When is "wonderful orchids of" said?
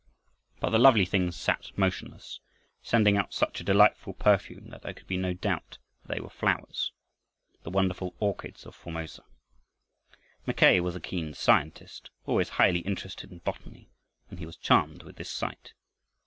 7.69-8.73